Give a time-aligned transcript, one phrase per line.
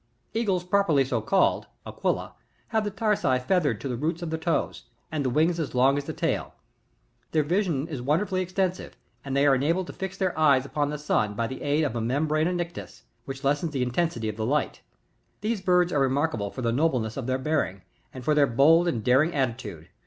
[0.33, 2.31] Eagles properlt so called,— ^qnila,—
[2.69, 5.95] have the tarsi feathered to the roots of the toes, and the wings as long
[5.95, 6.41] as the tail.
[6.41, 6.55] {Plate S,Jig 1.)
[7.33, 10.97] [Their vision is wonderfully extensive,' and they are enabled to fix their eyes upon the
[10.97, 14.77] sun, by the aid of the membrana nictitam^ which lessens the intensity of the light]
[15.41, 15.41] 41.
[15.41, 19.03] These birds are remarkable for the nobleness of their bearing, and for their bold and
[19.03, 19.89] daring attitude.